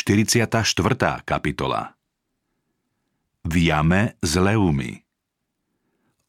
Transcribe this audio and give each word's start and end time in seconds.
44. 0.00 0.64
kapitola 1.28 1.92
V 3.44 3.54
jame 3.68 4.16
s 4.24 4.32
levmi 4.32 4.96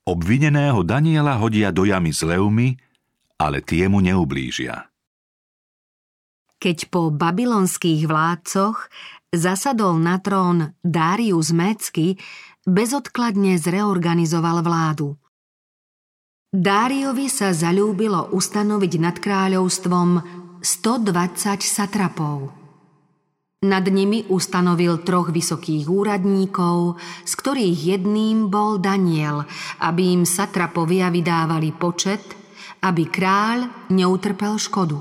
Obvineného 0.04 0.83
Daniela 0.83 1.40
hodia 1.40 1.72
do 1.72 1.88
jamy 1.88 2.12
s 2.12 2.20
levmi, 2.20 2.76
ale 3.40 3.64
tie 3.64 3.88
mu 3.88 4.04
neublížia. 4.04 4.92
Keď 6.60 6.92
po 6.92 7.16
babylonských 7.16 8.12
vládcoch 8.12 8.92
zasadol 9.32 10.04
na 10.04 10.20
trón 10.20 10.76
Darius 10.84 11.56
Mecky, 11.56 12.20
bezodkladne 12.68 13.56
zreorganizoval 13.56 14.68
vládu. 14.68 15.16
Dáriovi 16.52 17.32
sa 17.32 17.56
zalúbilo 17.56 18.36
ustanoviť 18.36 18.94
nad 19.00 19.16
kráľovstvom 19.16 20.10
120 20.60 21.64
satrapov. 21.64 22.61
Nad 23.62 23.86
nimi 23.93 24.25
ustanovil 24.25 25.05
troch 25.05 25.30
vysokých 25.30 25.86
úradníkov, 25.86 26.98
z 27.22 27.34
ktorých 27.38 27.94
jedným 27.94 28.49
bol 28.49 28.81
Daniel, 28.81 29.45
aby 29.86 30.17
im 30.17 30.26
satrapovia 30.26 31.13
vydávali 31.13 31.70
počet, 31.70 32.26
aby 32.81 33.05
kráľ 33.05 33.86
neutrpel 33.94 34.58
škodu. 34.58 34.98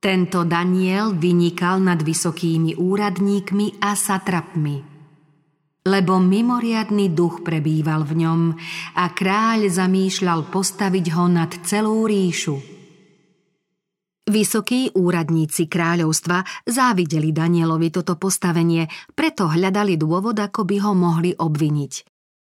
Tento 0.00 0.40
Daniel 0.48 1.12
vynikal 1.12 1.84
nad 1.84 2.00
vysokými 2.00 2.80
úradníkmi 2.80 3.76
a 3.76 3.92
satrapmi, 3.92 4.76
lebo 5.84 6.16
mimoriadný 6.16 7.12
duch 7.12 7.44
prebýval 7.44 8.08
v 8.08 8.24
ňom 8.24 8.40
a 8.96 9.04
kráľ 9.12 9.68
zamýšľal 9.68 10.48
postaviť 10.48 11.12
ho 11.12 11.28
nad 11.28 11.52
celú 11.60 12.08
ríšu. 12.08 12.77
Vysokí 14.28 14.92
úradníci 14.92 15.72
kráľovstva 15.72 16.44
závideli 16.68 17.32
Danielovi 17.32 17.88
toto 17.88 18.20
postavenie, 18.20 18.84
preto 19.16 19.48
hľadali 19.48 19.96
dôvod, 19.96 20.36
ako 20.36 20.68
by 20.68 20.76
ho 20.84 20.92
mohli 20.92 21.32
obviniť. 21.32 21.92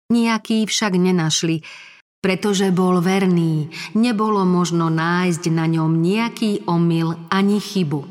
Nijaký 0.10 0.66
však 0.66 0.98
nenašli, 0.98 1.62
pretože 2.26 2.74
bol 2.74 3.06
verný, 3.06 3.70
nebolo 3.94 4.50
možno 4.50 4.90
nájsť 4.90 5.44
na 5.54 5.70
ňom 5.70 6.02
nejaký 6.02 6.66
omyl 6.66 7.30
ani 7.30 7.62
chybu. 7.62 8.02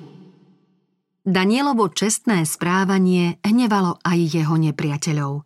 Danielovo 1.26 1.90
čestné 1.90 2.46
správanie 2.46 3.42
hnevalo 3.42 3.98
aj 4.06 4.18
jeho 4.38 4.54
nepriateľov. 4.54 5.42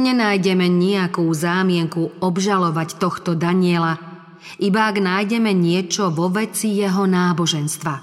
Nenájdeme 0.00 0.64
nejakú 0.64 1.28
zámienku 1.28 2.24
obžalovať 2.24 2.96
tohto 2.96 3.36
Daniela, 3.36 4.00
iba 4.62 4.88
ak 4.88 4.96
nájdeme 5.00 5.52
niečo 5.52 6.10
vo 6.10 6.32
veci 6.32 6.76
jeho 6.76 7.04
náboženstva. 7.04 7.94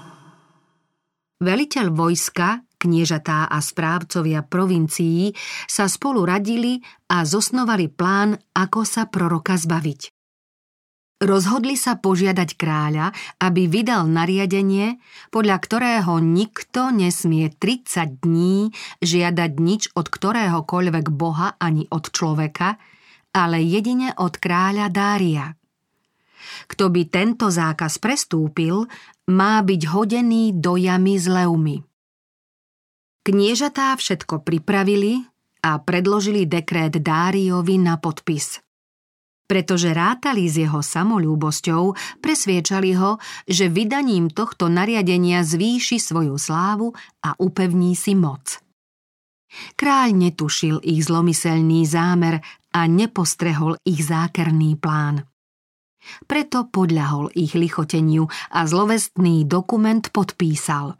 Veliteľ 1.44 1.86
vojska, 1.92 2.64
kniežatá 2.78 3.48
a 3.48 3.58
správcovia 3.64 4.44
provincií 4.44 5.32
sa 5.64 5.88
spolu 5.88 6.28
radili 6.28 6.80
a 7.08 7.24
zosnovali 7.24 7.88
plán, 7.88 8.36
ako 8.52 8.80
sa 8.84 9.08
proroka 9.08 9.56
zbaviť. 9.56 10.14
Rozhodli 11.24 11.78
sa 11.78 11.96
požiadať 11.96 12.58
kráľa, 12.58 13.14
aby 13.40 13.64
vydal 13.64 14.04
nariadenie, 14.10 15.00
podľa 15.32 15.56
ktorého 15.56 16.20
nikto 16.20 16.92
nesmie 16.92 17.48
30 17.48 18.20
dní 18.20 18.74
žiadať 19.00 19.52
nič 19.56 19.82
od 19.96 20.10
ktoréhokoľvek 20.10 21.06
boha 21.14 21.56
ani 21.56 21.88
od 21.88 22.12
človeka, 22.12 22.76
ale 23.32 23.64
jedine 23.64 24.12
od 24.20 24.36
kráľa 24.36 24.92
Dária. 24.92 25.56
Kto 26.68 26.90
by 26.90 27.02
tento 27.08 27.48
zákaz 27.50 28.00
prestúpil, 28.00 28.84
má 29.30 29.60
byť 29.64 29.82
hodený 29.88 30.56
do 30.60 30.76
jamy 30.76 31.16
s 31.16 31.26
levmi. 31.28 31.76
Kniežatá 33.24 33.96
všetko 33.96 34.44
pripravili 34.44 35.24
a 35.64 35.80
predložili 35.80 36.44
dekrét 36.44 37.00
Dáriovi 37.00 37.80
na 37.80 37.96
podpis. 37.96 38.60
Pretože 39.44 39.92
rátali 39.96 40.44
s 40.48 40.60
jeho 40.60 40.80
samolúbosťou, 40.84 41.96
presviečali 42.20 42.96
ho, 42.96 43.16
že 43.48 43.72
vydaním 43.72 44.28
tohto 44.28 44.68
nariadenia 44.68 45.40
zvýši 45.44 46.00
svoju 46.00 46.36
slávu 46.36 46.92
a 47.24 47.36
upevní 47.40 47.96
si 47.96 48.12
moc. 48.12 48.60
Kráľ 49.76 50.08
netušil 50.16 50.76
ich 50.84 51.04
zlomyselný 51.08 51.88
zámer 51.88 52.44
a 52.74 52.80
nepostrehol 52.84 53.78
ich 53.88 54.04
zákerný 54.04 54.76
plán. 54.76 55.24
Preto 56.24 56.68
podľahol 56.68 57.32
ich 57.36 57.56
lichoteniu 57.56 58.28
a 58.52 58.64
zlovestný 58.64 59.44
dokument 59.44 60.02
podpísal. 60.08 60.96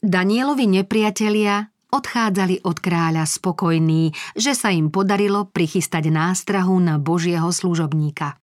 Danielovi 0.00 0.66
nepriatelia 0.80 1.68
odchádzali 1.92 2.64
od 2.64 2.76
kráľa 2.78 3.26
spokojní, 3.26 4.14
že 4.38 4.56
sa 4.56 4.72
im 4.72 4.88
podarilo 4.88 5.50
prichystať 5.50 6.08
nástrahu 6.08 6.78
na 6.80 6.96
Božieho 6.96 7.50
služobníka. 7.50 8.38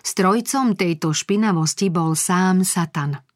Strojcom 0.00 0.74
tejto 0.74 1.12
špinavosti 1.12 1.92
bol 1.92 2.16
sám 2.16 2.64
Satan– 2.64 3.20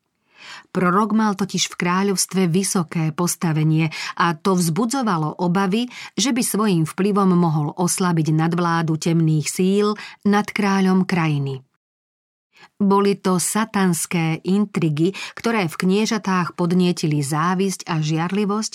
Prorok 0.73 1.11
mal 1.13 1.33
totiž 1.37 1.73
v 1.73 1.79
kráľovstve 1.79 2.49
vysoké 2.49 3.11
postavenie 3.13 3.93
a 4.17 4.33
to 4.37 4.57
vzbudzovalo 4.59 5.39
obavy, 5.43 5.89
že 6.19 6.33
by 6.33 6.43
svojím 6.43 6.85
vplyvom 6.89 7.35
mohol 7.37 7.75
oslabiť 7.77 8.33
nadvládu 8.35 8.97
temných 8.99 9.47
síl 9.49 9.95
nad 10.27 10.49
kráľom 10.49 11.05
krajiny. 11.05 11.63
Boli 12.79 13.19
to 13.19 13.39
satanské 13.39 14.43
intrigy, 14.43 15.15
ktoré 15.35 15.67
v 15.71 15.79
kniežatách 15.79 16.59
podnietili 16.59 17.23
závisť 17.23 17.87
a 17.87 18.03
žiarlivosť 18.03 18.73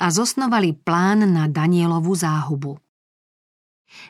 a 0.00 0.08
zosnovali 0.08 0.76
plán 0.76 1.24
na 1.28 1.48
Danielovú 1.48 2.16
záhubu. 2.16 2.80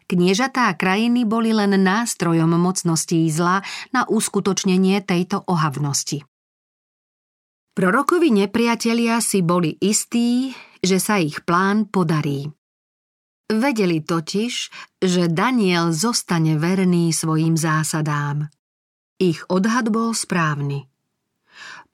Kniežatá 0.07 0.71
krajiny 0.79 1.27
boli 1.27 1.51
len 1.51 1.75
nástrojom 1.75 2.55
mocností 2.55 3.27
zla 3.35 3.67
na 3.91 4.07
uskutočnenie 4.07 5.03
tejto 5.03 5.43
ohavnosti. 5.51 6.23
Prorokovi 7.73 8.29
nepriatelia 8.29 9.17
si 9.25 9.41
boli 9.41 9.81
istí, 9.81 10.53
že 10.85 11.01
sa 11.01 11.17
ich 11.17 11.41
plán 11.49 11.89
podarí. 11.89 12.53
Vedeli 13.49 14.05
totiž, 14.05 14.53
že 15.01 15.33
Daniel 15.33 15.97
zostane 15.97 16.61
verný 16.61 17.17
svojim 17.17 17.57
zásadám. 17.57 18.53
Ich 19.17 19.45
odhad 19.49 19.89
bol 19.89 20.13
správny. 20.13 20.85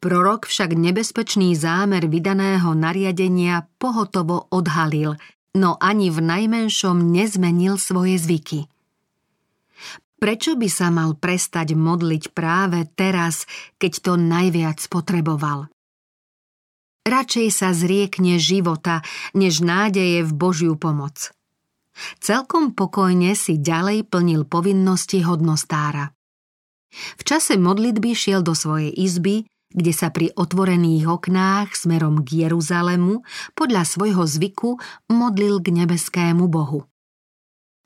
Prorok 0.02 0.50
však 0.50 0.74
nebezpečný 0.74 1.54
zámer 1.54 2.10
vydaného 2.10 2.74
nariadenia 2.74 3.66
pohotovo 3.78 4.50
odhalil, 4.50 5.14
no 5.54 5.78
ani 5.78 6.10
v 6.10 6.18
najmenšom 6.22 7.06
nezmenil 7.06 7.78
svoje 7.78 8.18
zvyky. 8.18 8.66
Prečo 10.18 10.58
by 10.58 10.66
sa 10.66 10.90
mal 10.90 11.14
prestať 11.14 11.78
modliť 11.78 12.34
práve 12.34 12.82
teraz, 12.98 13.46
keď 13.78 13.92
to 14.02 14.12
najviac 14.18 14.82
potreboval? 14.90 15.70
Radšej 17.06 17.48
sa 17.54 17.70
zriekne 17.70 18.36
života, 18.42 19.06
než 19.32 19.62
nádeje 19.62 20.26
v 20.26 20.32
Božiu 20.34 20.74
pomoc. 20.74 21.30
Celkom 22.18 22.74
pokojne 22.74 23.38
si 23.38 23.62
ďalej 23.62 24.10
plnil 24.10 24.42
povinnosti 24.44 25.22
hodnostára. 25.22 26.10
V 26.90 27.22
čase 27.22 27.54
modlitby 27.54 28.10
šiel 28.12 28.42
do 28.42 28.58
svojej 28.58 28.90
izby, 28.90 29.46
kde 29.70 29.92
sa 29.92 30.10
pri 30.10 30.32
otvorených 30.34 31.06
oknách 31.06 31.76
smerom 31.76 32.24
k 32.26 32.48
Jeruzalemu 32.48 33.22
podľa 33.52 33.82
svojho 33.86 34.24
zvyku 34.24 34.80
modlil 35.12 35.60
k 35.60 35.68
nebeskému 35.72 36.48
Bohu. 36.48 36.88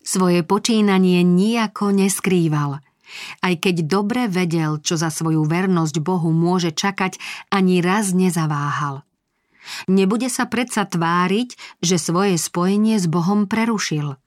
Svoje 0.02 0.42
počínanie 0.42 1.22
nijako 1.22 1.94
neskrýval. 1.94 2.82
Aj 3.38 3.54
keď 3.54 3.86
dobre 3.86 4.26
vedel, 4.26 4.82
čo 4.82 4.98
za 4.98 5.14
svoju 5.14 5.46
vernosť 5.46 6.02
Bohu 6.02 6.34
môže 6.34 6.74
čakať, 6.74 7.22
ani 7.54 7.78
raz 7.78 8.10
nezaváhal. 8.10 9.06
Nebude 9.86 10.26
sa 10.26 10.50
predsa 10.50 10.82
tváriť, 10.90 11.54
že 11.78 11.96
svoje 12.02 12.34
spojenie 12.34 12.98
s 12.98 13.06
Bohom 13.06 13.46
prerušil. 13.46 14.18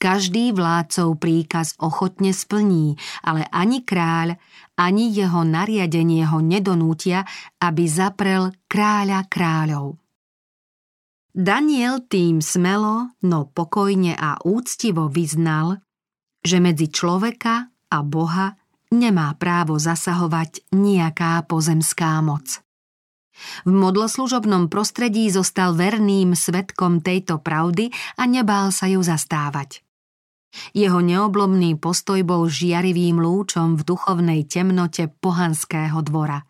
Každý 0.00 0.56
vládcov 0.56 1.20
príkaz 1.20 1.76
ochotne 1.76 2.32
splní, 2.32 2.96
ale 3.20 3.44
ani 3.52 3.84
kráľ, 3.84 4.40
ani 4.80 5.12
jeho 5.12 5.44
nariadenie 5.44 6.24
ho 6.24 6.40
nedonútia, 6.40 7.28
aby 7.60 7.84
zaprel 7.84 8.56
kráľa 8.64 9.28
kráľov. 9.28 9.99
Daniel 11.30 12.02
tým 12.10 12.42
smelo, 12.42 13.14
no 13.22 13.46
pokojne 13.46 14.18
a 14.18 14.42
úctivo 14.42 15.06
vyznal, 15.06 15.78
že 16.42 16.58
medzi 16.58 16.90
človeka 16.90 17.70
a 17.70 17.98
Boha 18.02 18.58
nemá 18.90 19.30
právo 19.38 19.78
zasahovať 19.78 20.74
nejaká 20.74 21.46
pozemská 21.46 22.18
moc. 22.18 22.58
V 23.62 23.70
modloslužobnom 23.72 24.66
prostredí 24.66 25.30
zostal 25.30 25.78
verným 25.78 26.34
svetkom 26.34 26.98
tejto 26.98 27.38
pravdy 27.38 27.94
a 28.18 28.26
nebál 28.26 28.74
sa 28.74 28.90
ju 28.90 28.98
zastávať. 29.00 29.86
Jeho 30.74 30.98
neoblomný 30.98 31.78
postoj 31.78 32.26
bol 32.26 32.50
žiarivým 32.50 33.22
lúčom 33.22 33.78
v 33.78 33.86
duchovnej 33.86 34.50
temnote 34.50 35.06
pohanského 35.22 36.02
dvora– 36.02 36.42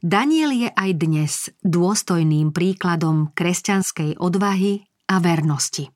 Daniel 0.00 0.56
je 0.56 0.72
aj 0.72 0.90
dnes 0.96 1.32
dôstojným 1.60 2.56
príkladom 2.56 3.36
kresťanskej 3.36 4.16
odvahy 4.16 4.80
a 5.12 5.20
vernosti. 5.20 5.92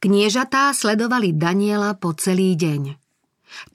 Kniežatá 0.00 0.72
sledovali 0.72 1.36
Daniela 1.36 1.92
po 2.00 2.16
celý 2.16 2.56
deň. 2.56 2.96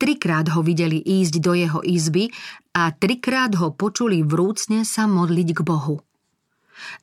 Trikrát 0.02 0.50
ho 0.50 0.66
videli 0.66 0.98
ísť 0.98 1.34
do 1.38 1.54
jeho 1.54 1.86
izby 1.86 2.34
a 2.74 2.90
trikrát 2.90 3.54
ho 3.62 3.70
počuli 3.78 4.26
vrúcne 4.26 4.82
sa 4.82 5.06
modliť 5.06 5.50
k 5.54 5.60
Bohu. 5.62 6.02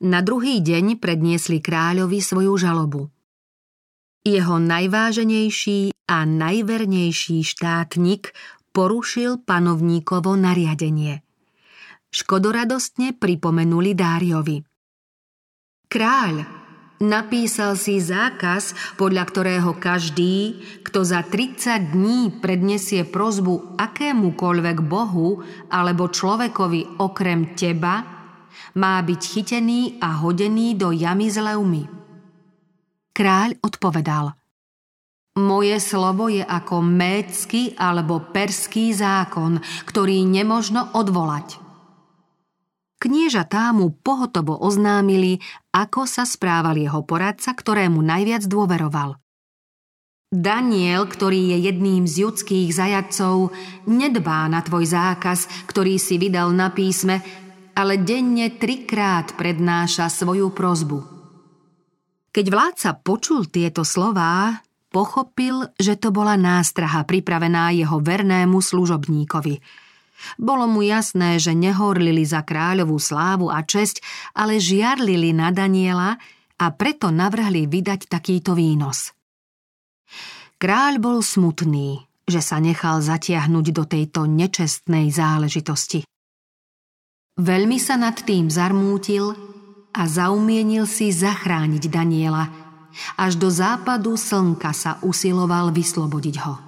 Na 0.03 0.19
druhý 0.19 0.59
deň 0.59 0.99
predniesli 0.99 1.63
kráľovi 1.63 2.19
svoju 2.19 2.59
žalobu. 2.59 3.07
Jeho 4.27 4.59
najváženejší 4.59 5.95
a 6.11 6.27
najvernejší 6.27 7.39
štátnik 7.39 8.35
porušil 8.75 9.47
panovníkovo 9.47 10.35
nariadenie. 10.35 11.24
Škodoradostne 12.15 13.11
pripomenuli 13.11 13.91
Dáriovi. 13.91 14.63
Kráľ, 15.91 16.47
napísal 17.03 17.75
si 17.75 17.99
zákaz, 17.99 18.95
podľa 18.95 19.27
ktorého 19.27 19.75
každý, 19.75 20.63
kto 20.87 21.03
za 21.03 21.27
30 21.27 21.91
dní 21.91 22.39
prednesie 22.39 23.03
prozbu 23.03 23.75
akémukoľvek 23.75 24.77
bohu 24.87 25.43
alebo 25.67 26.07
človekovi 26.07 27.03
okrem 27.03 27.51
teba, 27.51 28.07
má 28.79 28.95
byť 29.03 29.21
chytený 29.35 29.99
a 29.99 30.15
hodený 30.23 30.79
do 30.79 30.95
jamy 30.95 31.27
z 31.27 31.43
leumy. 31.43 31.83
Kráľ 33.11 33.59
odpovedal 33.59 34.31
Moje 35.35 35.83
slovo 35.83 36.31
je 36.31 36.47
ako 36.47 36.79
médsky 36.79 37.75
alebo 37.75 38.23
perský 38.23 38.95
zákon, 38.95 39.59
ktorý 39.83 40.23
nemožno 40.23 40.95
odvolať. 40.95 41.64
Kniežatá 43.05 43.69
mu 43.69 43.93
pohotovo 43.93 44.57
oznámili, 44.57 45.37
ako 45.69 46.09
sa 46.09 46.25
správal 46.25 46.73
jeho 46.81 47.05
poradca, 47.05 47.53
ktorému 47.53 48.01
najviac 48.01 48.49
dôveroval. 48.49 49.21
Daniel, 50.33 51.05
ktorý 51.05 51.53
je 51.53 51.69
jedným 51.69 52.09
z 52.09 52.25
judských 52.25 52.73
zajadcov, 52.73 53.53
nedbá 53.85 54.49
na 54.49 54.65
tvoj 54.65 54.89
zákaz, 54.89 55.69
ktorý 55.69 56.01
si 56.01 56.17
vydal 56.17 56.49
na 56.49 56.73
písme, 56.73 57.21
ale 57.77 58.01
denne 58.01 58.49
trikrát 58.57 59.37
prednáša 59.37 60.09
svoju 60.09 60.49
prozbu– 60.49 60.99
keď 62.35 62.51
vládca 62.51 62.89
počul 62.99 63.47
tieto 63.47 63.87
slová, 63.87 64.59
pochopil, 64.91 65.71
že 65.79 65.95
to 65.95 66.11
bola 66.11 66.35
nástraha 66.35 67.07
pripravená 67.07 67.71
jeho 67.71 68.03
vernému 68.03 68.59
služobníkovi. 68.59 69.63
Bolo 70.39 70.65
mu 70.65 70.81
jasné, 70.81 71.37
že 71.37 71.53
nehorlili 71.53 72.23
za 72.23 72.41
kráľovú 72.41 72.97
slávu 72.97 73.51
a 73.51 73.61
česť, 73.61 74.01
ale 74.33 74.57
žiarlili 74.57 75.35
na 75.35 75.51
Daniela 75.51 76.17
a 76.55 76.65
preto 76.71 77.11
navrhli 77.11 77.67
vydať 77.67 78.07
takýto 78.07 78.55
výnos. 78.55 79.11
Kráľ 80.55 81.03
bol 81.03 81.19
smutný, 81.19 82.07
že 82.25 82.41
sa 82.41 82.57
nechal 82.63 83.03
zatiahnuť 83.03 83.65
do 83.75 83.83
tejto 83.85 84.25
nečestnej 84.25 85.11
záležitosti. 85.11 86.07
Veľmi 87.35 87.75
sa 87.77 87.99
nad 87.99 88.15
tým 88.15 88.47
zarmútil 88.47 89.35
a 89.91 90.01
zaumienil 90.07 90.87
si 90.87 91.11
zachrániť 91.11 91.83
Daniela. 91.91 92.47
Až 93.19 93.35
do 93.35 93.51
západu 93.51 94.15
slnka 94.15 94.71
sa 94.71 95.03
usiloval 95.03 95.75
vyslobodiť 95.75 96.35
ho. 96.47 96.64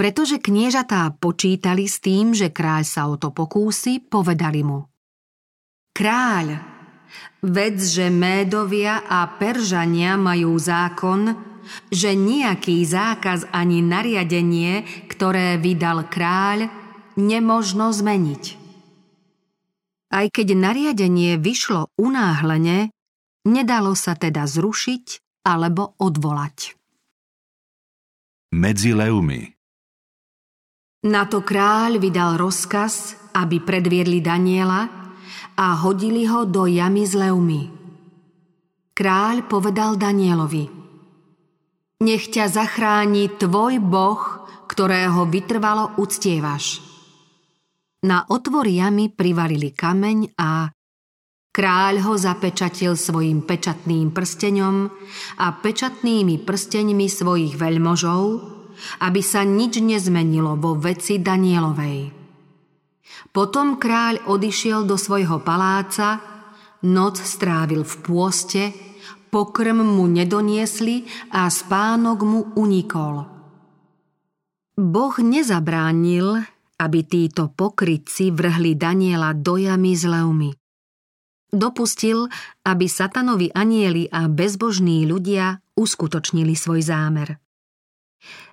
Pretože 0.00 0.40
kniežatá 0.40 1.12
počítali 1.20 1.84
s 1.84 2.00
tým, 2.00 2.32
že 2.32 2.48
kráľ 2.48 2.88
sa 2.88 3.04
o 3.12 3.20
to 3.20 3.36
pokúsi, 3.36 4.00
povedali 4.00 4.64
mu 4.64 4.88
Kráľ, 5.92 6.56
vedz, 7.44 8.00
že 8.00 8.08
Médovia 8.08 9.04
a 9.04 9.28
Peržania 9.36 10.16
majú 10.16 10.56
zákon, 10.56 11.36
že 11.92 12.16
nejaký 12.16 12.80
zákaz 12.80 13.52
ani 13.52 13.84
nariadenie, 13.84 15.04
ktoré 15.12 15.60
vydal 15.60 16.08
kráľ, 16.08 16.72
nemožno 17.20 17.92
zmeniť. 17.92 18.44
Aj 20.16 20.26
keď 20.32 20.48
nariadenie 20.56 21.36
vyšlo 21.36 21.92
unáhlene, 22.00 22.88
nedalo 23.44 23.92
sa 23.92 24.16
teda 24.16 24.48
zrušiť 24.48 25.20
alebo 25.44 25.92
odvolať. 26.00 26.72
Medzi 28.56 28.96
leumy 28.96 29.59
Na 31.00 31.24
to 31.24 31.40
kráľ 31.40 31.96
vydal 31.96 32.36
rozkaz, 32.36 33.16
aby 33.32 33.56
predviedli 33.64 34.20
Daniela 34.20 34.84
a 35.56 35.66
hodili 35.80 36.28
ho 36.28 36.44
do 36.44 36.68
jamy 36.68 37.08
s 37.08 37.16
leumy. 37.16 37.72
Kráľ 38.92 39.48
povedal 39.48 39.96
Danielovi 39.96 40.68
Nech 42.04 42.28
ťa 42.28 42.52
zachráni 42.52 43.32
tvoj 43.32 43.80
boh, 43.80 44.44
ktorého 44.68 45.24
vytrvalo 45.24 45.96
uctievaš. 45.96 46.84
Na 48.04 48.28
otvor 48.28 48.68
jamy 48.68 49.08
privarili 49.08 49.72
kameň 49.72 50.36
a 50.36 50.68
kráľ 51.48 52.12
ho 52.12 52.14
zapečatil 52.20 52.92
svojim 53.00 53.40
pečatným 53.48 54.12
prsteňom 54.12 54.76
a 55.40 55.46
pečatnými 55.64 56.44
prsteňmi 56.44 57.08
svojich 57.08 57.56
veľmožov, 57.56 58.59
aby 59.00 59.20
sa 59.20 59.44
nič 59.46 59.80
nezmenilo 59.80 60.56
vo 60.56 60.76
veci 60.76 61.20
Danielovej. 61.20 62.12
Potom 63.30 63.78
kráľ 63.78 64.26
odišiel 64.26 64.88
do 64.88 64.98
svojho 64.98 65.42
paláca, 65.44 66.18
noc 66.86 67.20
strávil 67.20 67.86
v 67.86 67.94
pôste, 68.02 68.62
pokrm 69.30 69.78
mu 69.84 70.10
nedoniesli 70.10 71.06
a 71.30 71.46
spánok 71.46 72.18
mu 72.26 72.40
unikol. 72.58 73.40
Boh 74.80 75.14
nezabránil, 75.20 76.40
aby 76.80 77.00
títo 77.04 77.52
pokrytci 77.52 78.32
vrhli 78.32 78.74
Daniela 78.74 79.36
do 79.36 79.60
jamy 79.60 79.92
s 79.92 80.08
levmi. 80.08 80.50
Dopustil, 81.50 82.30
aby 82.64 82.86
satanovi 82.86 83.50
anieli 83.52 84.06
a 84.08 84.30
bezbožní 84.30 85.04
ľudia 85.04 85.60
uskutočnili 85.76 86.54
svoj 86.54 86.80
zámer. 86.80 87.36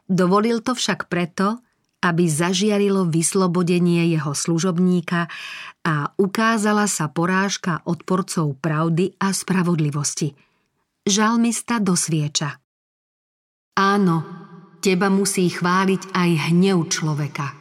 Dovolil 0.08 0.64
to 0.64 0.74
však 0.74 1.12
preto, 1.12 1.60
aby 2.02 2.26
zažiarilo 2.32 3.08
vyslobodenie 3.08 4.08
jeho 4.08 4.32
služobníka 4.32 5.28
a 5.84 6.16
ukázala 6.16 6.88
sa 6.88 7.12
porážka 7.12 7.84
odporcov 7.84 8.56
pravdy 8.60 9.16
a 9.20 9.36
spravodlivosti. 9.36 10.32
Žalmista 11.08 11.80
dosvieča. 11.84 12.60
Áno, 13.78 14.18
teba 14.84 15.12
musí 15.12 15.52
chváliť 15.52 16.16
aj 16.16 16.30
hnev 16.52 16.88
človeka– 16.88 17.48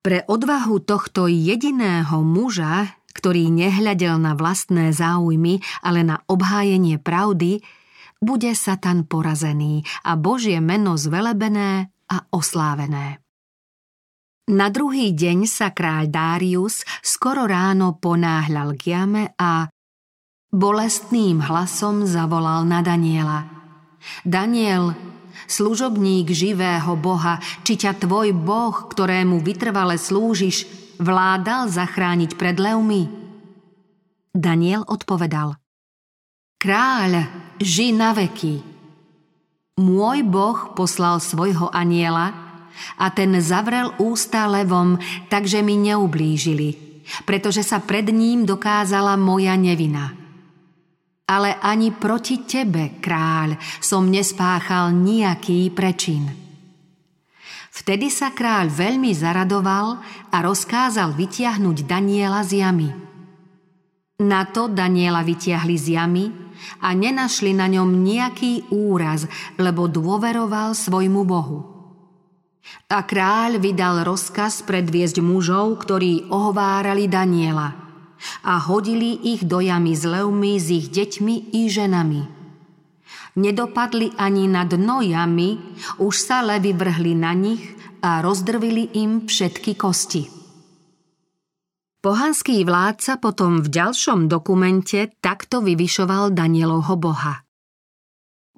pre 0.00 0.24
odvahu 0.24 0.80
tohto 0.80 1.28
jediného 1.28 2.24
muža, 2.24 2.96
ktorý 3.12 3.52
nehľadel 3.52 4.16
na 4.16 4.32
vlastné 4.32 4.96
záujmy, 4.96 5.60
ale 5.84 6.00
na 6.00 6.24
obhájenie 6.24 6.96
pravdy, 6.96 7.60
bude 8.20 8.52
Satan 8.52 9.08
porazený 9.08 9.82
a 10.04 10.14
Božie 10.14 10.60
meno 10.60 10.94
zvelebené 11.00 11.88
a 12.12 12.16
oslávené. 12.30 13.18
Na 14.50 14.66
druhý 14.66 15.14
deň 15.14 15.46
sa 15.46 15.70
kráľ 15.70 16.10
Darius 16.10 16.82
skoro 17.00 17.46
ráno 17.46 17.96
ponáhľal 17.96 18.74
k 18.74 18.82
jame 18.98 19.24
a 19.38 19.70
bolestným 20.50 21.38
hlasom 21.38 22.02
zavolal 22.02 22.66
na 22.66 22.82
Daniela. 22.82 23.46
Daniel, 24.26 24.98
služobník 25.46 26.34
živého 26.34 26.98
Boha, 26.98 27.38
či 27.62 27.78
ťa 27.78 28.02
tvoj 28.02 28.34
Boh, 28.34 28.74
ktorému 28.90 29.38
vytrvale 29.38 29.94
slúžiš, 29.94 30.66
vládal 30.98 31.70
zachrániť 31.70 32.34
pred 32.34 32.58
levmi? 32.58 33.06
Daniel 34.34 34.82
odpovedal. 34.82 35.59
Kráľ, 36.60 37.24
ži 37.56 37.96
na 37.96 38.12
veky. 38.12 38.60
Môj 39.80 40.20
Boh 40.28 40.76
poslal 40.76 41.16
svojho 41.24 41.72
aniela 41.72 42.36
a 43.00 43.08
ten 43.08 43.32
zavrel 43.40 43.96
ústa 43.96 44.44
levom, 44.44 45.00
takže 45.32 45.64
mi 45.64 45.80
neublížili, 45.80 47.00
pretože 47.24 47.64
sa 47.64 47.80
pred 47.80 48.12
ním 48.12 48.44
dokázala 48.44 49.16
moja 49.16 49.56
nevina 49.56 50.20
ale 51.30 51.54
ani 51.62 51.94
proti 51.94 52.42
tebe, 52.42 52.98
kráľ, 52.98 53.54
som 53.78 54.10
nespáchal 54.10 54.90
nejaký 54.90 55.70
prečin. 55.70 56.26
Vtedy 57.70 58.10
sa 58.10 58.34
kráľ 58.34 58.66
veľmi 58.66 59.14
zaradoval 59.14 60.02
a 60.34 60.36
rozkázal 60.42 61.14
vytiahnuť 61.14 61.86
Daniela 61.86 62.42
z 62.42 62.66
jamy. 62.66 62.90
Na 64.20 64.44
to 64.44 64.68
Daniela 64.68 65.24
vytiahli 65.24 65.76
z 65.80 65.96
jamy 65.96 66.28
a 66.84 66.92
nenašli 66.92 67.56
na 67.56 67.72
ňom 67.72 68.04
nejaký 68.04 68.68
úraz, 68.68 69.24
lebo 69.56 69.88
dôveroval 69.88 70.76
svojmu 70.76 71.24
Bohu. 71.24 71.58
A 72.92 73.00
kráľ 73.00 73.56
vydal 73.56 74.04
rozkaz 74.04 74.60
predviesť 74.68 75.24
mužov, 75.24 75.80
ktorí 75.80 76.28
ohovárali 76.28 77.08
Daniela 77.08 77.72
a 78.44 78.60
hodili 78.60 79.16
ich 79.32 79.48
do 79.48 79.64
jamy 79.64 79.96
s 79.96 80.04
levmi 80.04 80.60
s 80.60 80.68
ich 80.68 80.86
deťmi 80.92 81.56
i 81.56 81.62
ženami. 81.72 82.22
Nedopadli 83.40 84.12
ani 84.20 84.50
na 84.50 84.68
dno 84.68 85.00
jamy, 85.00 85.56
už 86.02 86.14
sa 86.18 86.44
levy 86.44 86.76
vrhli 86.76 87.16
na 87.16 87.32
nich 87.32 87.62
a 88.04 88.20
rozdrvili 88.20 89.00
im 89.00 89.24
všetky 89.24 89.78
kosti. 89.80 90.39
Pohanský 92.00 92.64
vládca 92.64 93.20
potom 93.20 93.60
v 93.60 93.68
ďalšom 93.68 94.24
dokumente 94.24 95.12
takto 95.20 95.60
vyvyšoval 95.60 96.32
Danielovho 96.32 96.96
boha. 96.96 97.44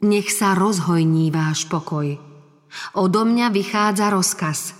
Nech 0.07 0.31
sa 0.31 0.55
rozhojní 0.55 1.35
váš 1.35 1.67
pokoj. 1.67 2.23
Odo 2.95 3.23
mňa 3.27 3.51
vychádza 3.51 4.15
rozkaz. 4.15 4.79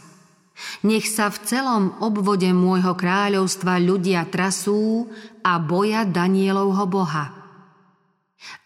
Nech 0.87 1.11
sa 1.11 1.27
v 1.35 1.43
celom 1.43 1.85
obvode 1.99 2.47
môjho 2.55 2.95
kráľovstva 2.95 3.83
ľudia 3.83 4.31
trasú 4.31 5.11
a 5.43 5.59
boja 5.59 6.07
Danielovho 6.07 6.87
Boha. 6.87 7.35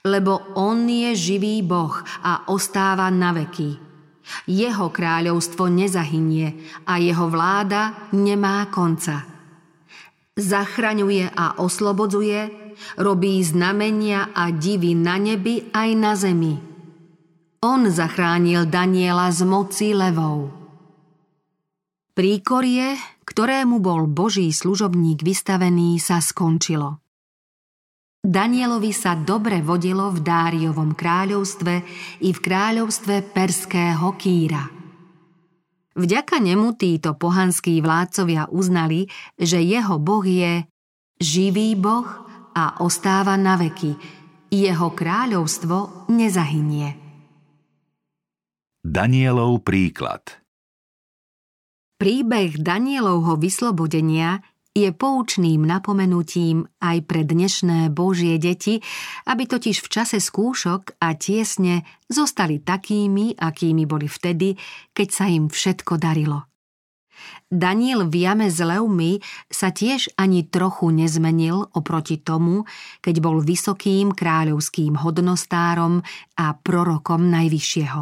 Lebo 0.05 0.53
on 0.61 0.85
je 0.85 1.17
živý 1.17 1.65
Boh 1.65 1.97
a 2.21 2.45
ostáva 2.53 3.09
na 3.09 3.33
veky. 3.33 3.81
Jeho 4.45 4.93
kráľovstvo 4.93 5.73
nezahynie 5.73 6.53
a 6.85 7.01
jeho 7.01 7.33
vláda 7.33 8.13
nemá 8.13 8.69
konca. 8.69 9.36
Zachraňuje 10.37 11.33
a 11.33 11.59
oslobodzuje, 11.59 12.53
robí 13.01 13.41
znamenia 13.41 14.31
a 14.37 14.53
divy 14.53 14.93
na 14.93 15.17
nebi 15.17 15.73
aj 15.73 15.91
na 15.97 16.13
zemi 16.13 16.77
on 17.67 17.91
zachránil 17.91 18.71
Daniela 18.71 19.27
z 19.35 19.43
moci 19.43 19.91
levou. 19.91 20.55
Príkorie, 22.15 22.95
ktorému 23.27 23.83
bol 23.83 24.07
Boží 24.07 24.49
služobník 24.55 25.21
vystavený, 25.21 25.99
sa 26.01 26.23
skončilo. 26.23 27.03
Danielovi 28.27 28.91
sa 28.91 29.15
dobre 29.15 29.63
vodilo 29.63 30.11
v 30.11 30.19
Dáriovom 30.23 30.95
kráľovstve 30.95 31.75
i 32.27 32.31
v 32.31 32.39
kráľovstve 32.39 33.35
perského 33.35 34.15
Kýra. 34.19 34.76
Vďaka 35.97 36.37
nemu 36.45 36.77
títo 36.77 37.17
pohanskí 37.17 37.81
vládcovia 37.81 38.53
uznali, 38.53 39.09
že 39.41 39.65
jeho 39.65 39.97
boh 39.97 40.21
je 40.21 40.69
živý 41.17 41.73
boh 41.73 42.05
a 42.53 42.85
ostáva 42.85 43.41
na 43.41 43.57
veky. 43.57 43.97
Jeho 44.53 44.93
kráľovstvo 44.93 46.09
nezahynie. 46.13 47.01
Danielov 48.87 49.67
príklad 49.67 50.23
Príbeh 51.97 52.61
Danielovho 52.61 53.41
vyslobodenia 53.41 54.45
je 54.77 54.93
poučným 54.93 55.65
napomenutím 55.65 56.69
aj 56.85 57.09
pre 57.09 57.25
dnešné 57.25 57.89
Božie 57.89 58.37
deti, 58.37 58.85
aby 59.25 59.49
totiž 59.49 59.81
v 59.81 59.89
čase 59.89 60.21
skúšok 60.21 61.01
a 61.01 61.17
tiesne 61.17 61.89
zostali 62.13 62.61
takými, 62.61 63.41
akými 63.41 63.89
boli 63.89 64.05
vtedy, 64.05 64.61
keď 64.93 65.09
sa 65.09 65.25
im 65.33 65.49
všetko 65.49 65.97
darilo. 65.97 66.45
Daniel 67.49 68.05
v 68.13 68.29
jame 68.29 68.53
s 68.53 68.61
levmi 68.61 69.25
sa 69.49 69.73
tiež 69.73 70.21
ani 70.21 70.45
trochu 70.45 70.93
nezmenil 70.93 71.73
oproti 71.73 72.21
tomu, 72.21 72.69
keď 73.01 73.25
bol 73.25 73.41
vysokým 73.41 74.13
kráľovským 74.13 75.01
hodnostárom 75.01 76.05
a 76.37 76.47
prorokom 76.61 77.33
Najvyššieho. 77.33 78.01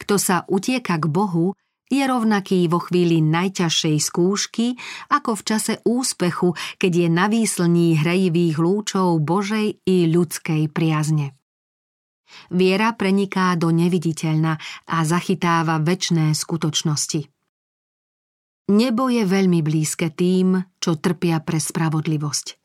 Kto 0.00 0.14
sa 0.16 0.48
utieka 0.48 0.96
k 0.96 1.04
Bohu, 1.12 1.52
je 1.88 2.04
rovnaký 2.04 2.68
vo 2.68 2.84
chvíli 2.84 3.24
najťažšej 3.24 3.96
skúšky, 4.00 4.76
ako 5.08 5.36
v 5.36 5.42
čase 5.42 5.74
úspechu, 5.88 6.52
keď 6.76 6.92
je 7.04 7.08
na 7.08 7.26
výslní 7.32 7.96
hrejivých 8.00 8.56
lúčov 8.60 9.18
Božej 9.24 9.80
i 9.88 9.96
ľudskej 10.08 10.68
priazne. 10.68 11.32
Viera 12.52 12.92
preniká 12.92 13.56
do 13.56 13.72
neviditeľna 13.72 14.60
a 14.84 14.96
zachytáva 15.08 15.80
väčné 15.80 16.36
skutočnosti. 16.36 17.24
Nebo 18.68 19.08
je 19.08 19.24
veľmi 19.24 19.64
blízke 19.64 20.12
tým, 20.12 20.60
čo 20.76 21.00
trpia 21.00 21.40
pre 21.40 21.56
spravodlivosť. 21.56 22.60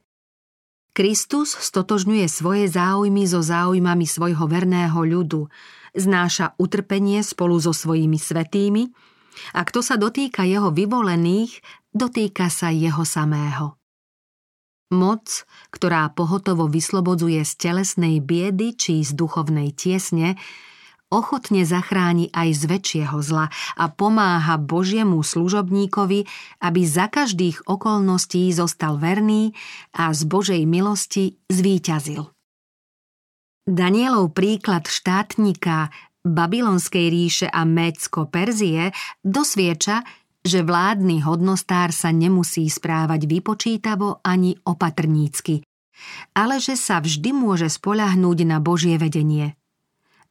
Kristus 0.94 1.56
stotožňuje 1.58 2.28
svoje 2.28 2.68
záujmy 2.68 3.24
so 3.26 3.40
záujmami 3.40 4.04
svojho 4.04 4.46
verného 4.46 5.00
ľudu, 5.00 5.48
znáša 5.96 6.60
utrpenie 6.60 7.24
spolu 7.24 7.58
so 7.58 7.72
svojimi 7.72 8.20
svetými 8.20 9.13
a 9.54 9.62
kto 9.66 9.80
sa 9.82 9.96
dotýka 10.00 10.46
jeho 10.46 10.70
vyvolených, 10.70 11.60
dotýka 11.94 12.50
sa 12.50 12.74
jeho 12.74 13.06
samého. 13.06 13.78
Moc, 14.94 15.50
ktorá 15.74 16.14
pohotovo 16.14 16.70
vyslobodzuje 16.70 17.42
z 17.42 17.54
telesnej 17.58 18.22
biedy 18.22 18.78
či 18.78 19.02
z 19.02 19.18
duchovnej 19.18 19.74
tiesne, 19.74 20.38
ochotne 21.14 21.62
zachráni 21.62 22.34
aj 22.34 22.50
z 22.58 22.64
väčšieho 22.66 23.18
zla 23.22 23.50
a 23.78 23.86
pomáha 23.90 24.58
Božiemu 24.58 25.22
služobníkovi, 25.22 26.26
aby 26.62 26.82
za 26.86 27.06
každých 27.06 27.70
okolností 27.70 28.50
zostal 28.50 28.98
verný 28.98 29.54
a 29.94 30.10
z 30.10 30.22
Božej 30.26 30.62
milosti 30.66 31.38
zvíťazil. 31.54 32.34
Danielov 33.64 34.36
príklad 34.36 34.92
štátnika 34.92 35.88
Babylonskej 36.24 37.12
ríše 37.12 37.48
a 37.52 37.68
Mécko-Perzie 37.68 38.96
dosvieča, 39.28 40.08
že 40.40 40.64
vládny 40.64 41.24
hodnostár 41.24 41.92
sa 41.92 42.16
nemusí 42.16 42.68
správať 42.68 43.28
vypočítavo 43.28 44.24
ani 44.24 44.56
opatrnícky, 44.64 45.64
ale 46.36 46.64
že 46.64 46.80
sa 46.80 47.04
vždy 47.04 47.36
môže 47.36 47.68
spolahnúť 47.68 48.48
na 48.48 48.64
Božie 48.64 48.96
vedenie. 48.96 49.60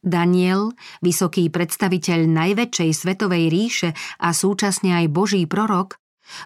Daniel, 0.03 0.73
vysoký 1.05 1.53
predstaviteľ 1.53 2.25
najväčšej 2.25 2.91
svetovej 2.91 3.45
ríše 3.53 3.91
a 4.19 4.35
súčasne 4.35 4.97
aj 4.99 5.07
Boží 5.13 5.45
prorok, 5.45 6.01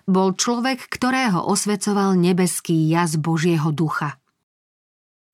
bol 0.05 0.35
človek, 0.35 0.91
ktorého 0.91 1.41
osvecoval 1.47 2.19
nebeský 2.19 2.75
jaz 2.91 3.17
Božieho 3.17 3.71
ducha. 3.71 4.19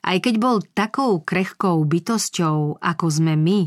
Aj 0.02 0.18
keď 0.20 0.34
bol 0.36 0.56
takou 0.62 1.18
krehkou 1.22 1.82
bytosťou, 1.82 2.78
ako 2.78 3.06
sme 3.10 3.34
my, 3.38 3.60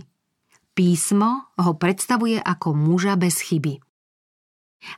písmo 0.76 1.56
ho 1.56 1.72
predstavuje 1.80 2.38
ako 2.38 2.76
muža 2.76 3.16
bez 3.16 3.40
chyby. 3.40 3.80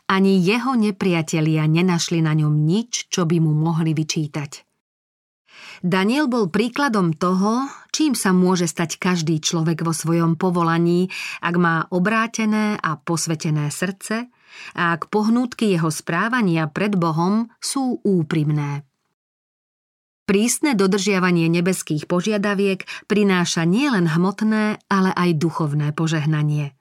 Ani 0.10 0.42
jeho 0.42 0.76
nepriatelia 0.76 1.64
nenašli 1.70 2.20
na 2.20 2.36
ňom 2.36 2.66
nič, 2.66 3.08
čo 3.08 3.24
by 3.24 3.38
mu 3.40 3.56
mohli 3.56 3.96
vyčítať. 3.96 4.68
Daniel 5.86 6.26
bol 6.26 6.50
príkladom 6.50 7.14
toho, 7.14 7.70
čím 7.94 8.18
sa 8.18 8.34
môže 8.34 8.66
stať 8.66 8.98
každý 8.98 9.38
človek 9.38 9.86
vo 9.86 9.94
svojom 9.94 10.34
povolaní, 10.34 11.14
ak 11.46 11.56
má 11.56 11.86
obrátené 11.94 12.82
a 12.82 12.98
posvetené 12.98 13.70
srdce 13.70 14.34
a 14.74 14.98
ak 14.98 15.14
pohnútky 15.14 15.70
jeho 15.78 15.94
správania 15.94 16.66
pred 16.66 16.98
Bohom 16.98 17.54
sú 17.62 18.02
úprimné. 18.02 18.87
Prísne 20.28 20.76
dodržiavanie 20.76 21.48
nebeských 21.48 22.04
požiadaviek 22.04 22.84
prináša 23.08 23.64
nielen 23.64 24.12
hmotné, 24.12 24.84
ale 24.92 25.16
aj 25.16 25.40
duchovné 25.40 25.96
požehnanie. 25.96 26.76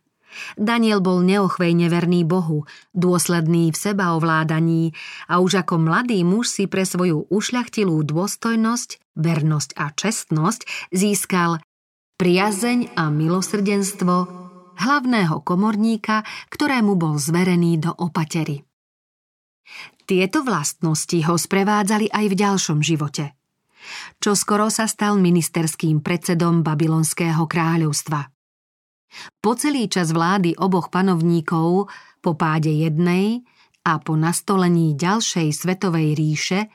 Daniel 0.58 0.98
bol 0.98 1.22
neochvejne 1.22 1.86
verný 1.86 2.26
Bohu, 2.26 2.66
dôsledný 2.92 3.70
v 3.70 3.76
sebaovládaní 3.78 4.92
a 5.30 5.38
už 5.38 5.62
ako 5.62 5.78
mladý 5.78 6.26
muž 6.26 6.50
si 6.50 6.64
pre 6.66 6.82
svoju 6.82 7.30
ušľachtilú 7.30 8.02
dôstojnosť, 8.02 9.14
vernosť 9.14 9.70
a 9.78 9.94
čestnosť 9.94 10.90
získal 10.90 11.62
priazeň 12.18 12.98
a 12.98 13.08
milosrdenstvo 13.14 14.14
hlavného 14.76 15.36
komorníka, 15.40 16.26
ktorému 16.52 16.98
bol 16.98 17.16
zverený 17.16 17.80
do 17.80 17.94
opatery. 17.94 18.66
Tieto 20.06 20.46
vlastnosti 20.46 21.18
ho 21.26 21.34
sprevádzali 21.34 22.14
aj 22.14 22.24
v 22.30 22.34
ďalšom 22.38 22.78
živote. 22.78 23.34
Čo 24.22 24.38
skoro 24.38 24.70
sa 24.70 24.86
stal 24.86 25.18
ministerským 25.18 25.98
predsedom 25.98 26.62
Babylonského 26.62 27.42
kráľovstva. 27.42 28.30
Po 29.42 29.52
celý 29.58 29.90
čas 29.90 30.14
vlády 30.14 30.54
oboch 30.58 30.94
panovníkov, 30.94 31.90
po 32.22 32.32
páde 32.38 32.70
jednej 32.70 33.42
a 33.82 33.98
po 33.98 34.14
nastolení 34.14 34.94
ďalšej 34.94 35.50
svetovej 35.50 36.14
ríše, 36.14 36.70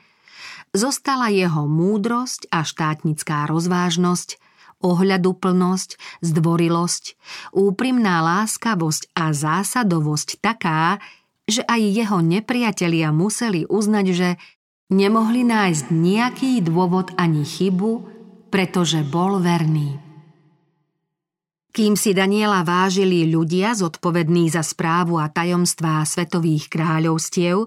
zostala 0.72 1.28
jeho 1.32 1.68
múdrosť 1.68 2.48
a 2.52 2.64
štátnická 2.64 3.48
rozvážnosť, 3.48 4.40
ohľaduplnosť, 4.82 6.20
zdvorilosť, 6.20 7.04
úprimná 7.54 8.20
láskavosť 8.20 9.12
a 9.16 9.30
zásadovosť 9.32 10.28
taká, 10.42 10.98
že 11.48 11.62
aj 11.66 11.80
jeho 11.82 12.18
nepriatelia 12.22 13.10
museli 13.10 13.66
uznať, 13.66 14.06
že 14.14 14.28
nemohli 14.92 15.42
nájsť 15.42 15.84
nejaký 15.90 16.52
dôvod 16.62 17.10
ani 17.18 17.42
chybu, 17.42 17.92
pretože 18.52 19.00
bol 19.08 19.40
verný. 19.40 19.96
Kým 21.72 21.96
si 21.96 22.12
Daniela 22.12 22.60
vážili 22.68 23.24
ľudia 23.32 23.72
zodpovední 23.72 24.52
za 24.52 24.60
správu 24.60 25.16
a 25.16 25.32
tajomstvá 25.32 26.04
svetových 26.04 26.68
kráľovstiev, 26.68 27.64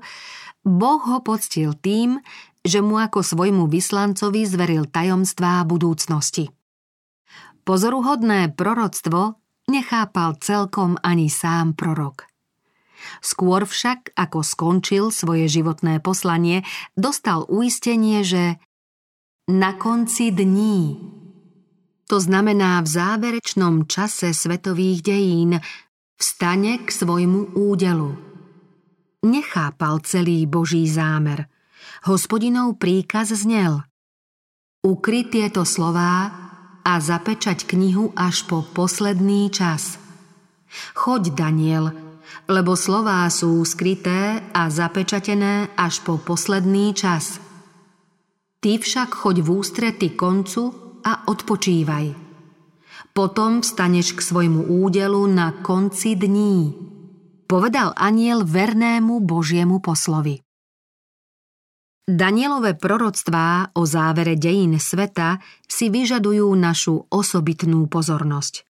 Boh 0.62 1.02
ho 1.10 1.26
poctil 1.26 1.74
tým, 1.74 2.22
že 2.62 2.86
mu 2.86 3.02
ako 3.02 3.26
svojmu 3.26 3.66
vyslancovi 3.66 4.46
zveril 4.46 4.86
tajomstvá 4.86 5.66
budúcnosti. 5.66 6.54
Pozoruhodné 7.66 8.54
proroctvo 8.54 9.42
nechápal 9.74 10.38
celkom 10.38 11.02
ani 11.02 11.26
sám 11.26 11.74
prorok. 11.74 12.30
Skôr 13.20 13.68
však, 13.68 14.14
ako 14.16 14.42
skončil 14.42 15.10
svoje 15.10 15.50
životné 15.50 16.00
poslanie, 16.00 16.66
dostal 16.94 17.46
uistenie, 17.50 18.26
že 18.26 18.58
na 19.46 19.78
konci 19.78 20.34
dní 20.34 20.98
to 22.06 22.22
znamená 22.22 22.86
v 22.86 22.88
záverečnom 22.88 23.90
čase 23.90 24.30
svetových 24.30 25.02
dejín, 25.02 25.58
vstane 26.22 26.86
k 26.86 26.90
svojmu 26.94 27.58
údelu. 27.58 28.14
Nechápal 29.26 30.06
celý 30.06 30.46
Boží 30.46 30.86
zámer. 30.86 31.50
Hospodinov 32.06 32.78
príkaz 32.78 33.34
znel. 33.34 33.82
Ukry 34.86 35.26
tieto 35.26 35.66
slová 35.66 36.30
a 36.86 36.94
zapečať 37.02 37.66
knihu 37.66 38.14
až 38.14 38.46
po 38.46 38.62
posledný 38.62 39.50
čas. 39.50 39.98
Choď, 40.94 41.34
Daniel, 41.34 41.90
lebo 42.46 42.78
slová 42.78 43.26
sú 43.32 43.62
skryté 43.66 44.42
a 44.54 44.70
zapečatené 44.70 45.74
až 45.78 46.02
po 46.06 46.22
posledný 46.22 46.94
čas. 46.94 47.42
Ty 48.60 48.82
však 48.82 49.14
choď 49.14 49.46
v 49.46 49.50
ústrety 49.50 50.08
koncu 50.18 50.74
a 51.06 51.30
odpočívaj. 51.30 52.18
Potom 53.16 53.64
vstaneš 53.64 54.18
k 54.18 54.20
svojmu 54.20 54.68
údelu 54.84 55.24
na 55.30 55.56
konci 55.64 56.20
dní, 56.20 56.74
povedal 57.48 57.96
aniel 57.96 58.44
vernému 58.44 59.24
Božiemu 59.24 59.80
poslovi. 59.80 60.42
Danielové 62.06 62.78
proroctvá 62.78 63.74
o 63.74 63.82
závere 63.90 64.38
dejín 64.38 64.78
sveta 64.78 65.42
si 65.66 65.90
vyžadujú 65.90 66.54
našu 66.54 67.10
osobitnú 67.10 67.90
pozornosť. 67.90 68.62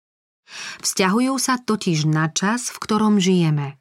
Vzťahujú 0.82 1.34
sa 1.42 1.58
totiž 1.58 2.06
na 2.06 2.30
čas, 2.30 2.70
v 2.70 2.78
ktorom 2.80 3.18
žijeme. 3.18 3.78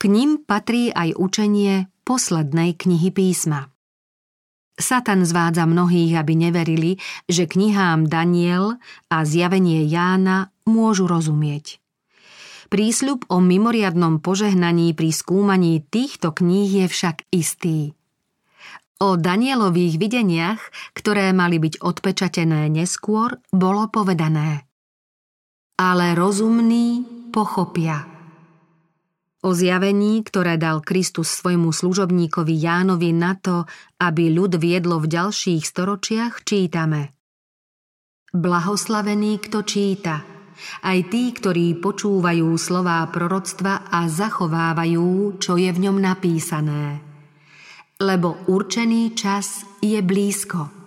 K 0.00 0.02
ním 0.08 0.40
patrí 0.40 0.88
aj 0.90 1.14
učenie 1.20 1.86
poslednej 2.08 2.74
knihy 2.74 3.12
písma. 3.12 3.68
Satan 4.80 5.28
zvádza 5.28 5.68
mnohých, 5.68 6.16
aby 6.16 6.32
neverili, 6.34 6.96
že 7.28 7.44
knihám 7.44 8.08
Daniel 8.08 8.80
a 9.12 9.28
zjavenie 9.28 9.84
Jána 9.84 10.48
môžu 10.64 11.04
rozumieť. 11.04 11.78
Prísľub 12.72 13.28
o 13.28 13.42
mimoriadnom 13.42 14.24
požehnaní 14.24 14.96
pri 14.96 15.10
skúmaní 15.12 15.84
týchto 15.84 16.32
kníh 16.32 16.70
je 16.70 16.86
však 16.88 17.28
istý. 17.28 17.92
O 19.02 19.18
Danielových 19.18 19.98
videniach, 19.98 20.60
ktoré 20.96 21.34
mali 21.34 21.58
byť 21.58 21.82
odpečatené 21.82 22.70
neskôr, 22.70 23.36
bolo 23.50 23.90
povedané. 23.90 24.69
Ale 25.80 26.12
rozumní 26.12 27.08
pochopia– 27.32 28.04
O 29.40 29.56
zjavení, 29.56 30.20
ktoré 30.20 30.60
dal 30.60 30.84
Kristus 30.84 31.32
svojmu 31.40 31.72
služobníkovi 31.72 32.60
Jánovi 32.60 33.16
na 33.16 33.40
to, 33.40 33.64
aby 33.96 34.28
ľud 34.28 34.60
viedlo 34.60 35.00
v 35.00 35.08
ďalších 35.16 35.64
storočiach, 35.64 36.44
čítame. 36.44 37.16
Blahoslavený, 38.36 39.40
kto 39.40 39.64
číta, 39.64 40.20
aj 40.84 41.08
tí, 41.08 41.32
ktorí 41.32 41.80
počúvajú 41.80 42.52
slová 42.60 43.00
proroctva 43.08 43.88
a 43.88 44.04
zachovávajú, 44.12 45.40
čo 45.40 45.56
je 45.56 45.72
v 45.72 45.88
ňom 45.88 45.96
napísané. 45.96 47.00
Lebo 47.96 48.44
určený 48.44 49.16
čas 49.16 49.64
je 49.80 50.04
blízko. 50.04 50.79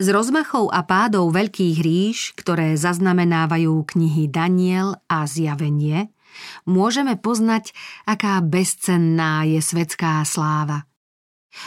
Z 0.00 0.16
rozmachov 0.16 0.72
a 0.72 0.80
pádov 0.80 1.28
veľkých 1.36 1.76
ríš, 1.84 2.32
ktoré 2.32 2.72
zaznamenávajú 2.72 3.84
knihy 3.84 4.32
Daniel 4.32 4.96
a 5.12 5.28
Zjavenie, 5.28 6.08
môžeme 6.64 7.20
poznať, 7.20 7.76
aká 8.08 8.40
bezcenná 8.40 9.44
je 9.44 9.60
svetská 9.60 10.24
sláva. 10.24 10.88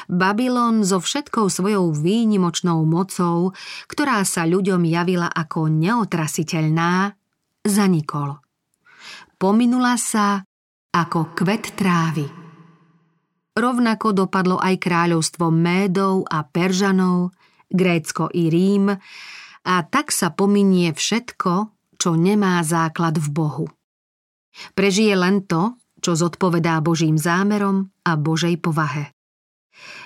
Babylon 0.09 0.81
so 0.81 0.97
všetkou 0.97 1.45
svojou 1.45 1.93
výnimočnou 1.93 2.81
mocou, 2.89 3.53
ktorá 3.85 4.25
sa 4.25 4.49
ľuďom 4.49 4.81
javila 4.81 5.29
ako 5.29 5.69
neotrasiteľná, 5.69 7.13
zanikol. 7.61 8.41
Pominula 9.37 9.93
sa 10.01 10.41
ako 10.89 11.37
kvet 11.37 11.77
trávy. 11.77 12.25
Rovnako 13.53 14.25
dopadlo 14.25 14.57
aj 14.57 14.81
kráľovstvo 14.81 15.53
Médov 15.53 16.25
a 16.25 16.41
Peržanov, 16.41 17.29
Grécko 17.73 18.29
i 18.29 18.47
Rím 18.53 18.93
a 19.63 19.75
tak 19.89 20.13
sa 20.13 20.29
pominie 20.29 20.93
všetko, 20.93 21.73
čo 21.97 22.13
nemá 22.13 22.61
základ 22.61 23.17
v 23.17 23.27
Bohu. 23.33 23.67
Prežije 24.77 25.17
len 25.17 25.43
to, 25.49 25.75
čo 26.03 26.13
zodpovedá 26.13 26.77
Božím 26.83 27.17
zámerom 27.17 27.89
a 28.05 28.13
Božej 28.19 28.61
povahe. 28.61 29.09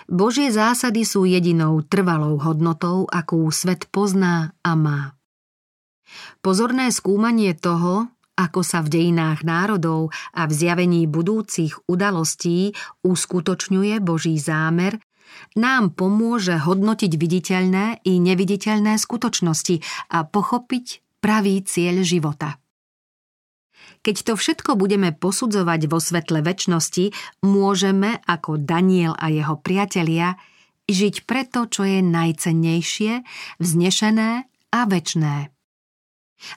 Božie 0.07 0.47
zásady 0.47 1.03
sú 1.03 1.27
jedinou 1.27 1.83
trvalou 1.83 2.39
hodnotou, 2.39 3.03
akú 3.11 3.43
svet 3.51 3.91
pozná 3.91 4.55
a 4.63 4.71
má. 4.79 5.19
Pozorné 6.39 6.87
skúmanie 6.95 7.51
toho, 7.51 8.07
ako 8.37 8.61
sa 8.61 8.85
v 8.85 8.93
dejinách 8.93 9.43
národov 9.43 10.13
a 10.31 10.45
v 10.45 10.51
zjavení 10.53 11.09
budúcich 11.09 11.75
udalostí 11.89 12.71
uskutočňuje 13.03 13.99
Boží 13.99 14.37
zámer, 14.37 15.01
nám 15.55 15.95
pomôže 15.95 16.55
hodnotiť 16.57 17.11
viditeľné 17.15 18.05
i 18.05 18.17
neviditeľné 18.21 18.97
skutočnosti 18.99 19.81
a 20.13 20.23
pochopiť 20.25 20.85
pravý 21.19 21.61
cieľ 21.65 22.05
života. 22.05 22.61
Keď 24.05 24.15
to 24.23 24.33
všetko 24.39 24.79
budeme 24.79 25.11
posudzovať 25.11 25.81
vo 25.91 25.99
svetle 25.99 26.39
väčšnosti, 26.39 27.11
môžeme, 27.43 28.23
ako 28.23 28.61
Daniel 28.61 29.17
a 29.17 29.27
jeho 29.27 29.59
priatelia, 29.59 30.39
žiť 30.87 31.27
preto, 31.27 31.67
čo 31.67 31.83
je 31.83 31.99
najcennejšie, 31.99 33.13
vznešené 33.59 34.47
a 34.71 34.79
väčné. 34.87 35.51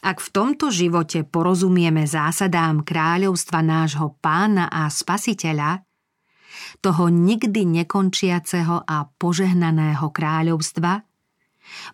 Ak 0.04 0.20
v 0.20 0.28
tomto 0.28 0.68
živote 0.68 1.24
porozumieme 1.24 2.04
zásadám 2.04 2.85
kráľovstva 2.85 3.64
nášho 3.64 4.14
pána 4.20 4.68
a 4.68 4.87
spasiteľa, 4.92 5.80
toho 6.84 7.08
nikdy 7.08 7.66
nekončiaceho 7.82 8.86
a 8.86 9.08
požehnaného 9.18 10.06
kráľovstva, 10.10 11.02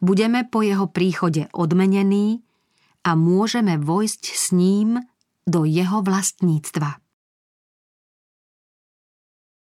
budeme 0.01 0.45
po 0.49 0.65
jeho 0.65 0.89
príchode 0.89 1.49
odmenení 1.53 2.41
a 3.05 3.15
môžeme 3.15 3.79
vojsť 3.79 4.23
s 4.33 4.45
ním 4.57 4.99
do 5.47 5.63
jeho 5.63 6.03
vlastníctva. 6.03 7.06